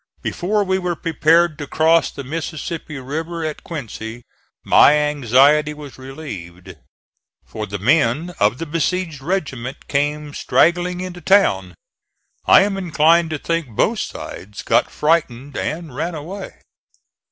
[0.23, 4.23] Before we were prepared to cross the Mississippi River at Quincy
[4.65, 6.75] my anxiety was relieved;
[7.45, 11.75] for the men of the besieged regiment came straggling into town.
[12.47, 16.53] I am inclined to think both sides got frightened and ran away.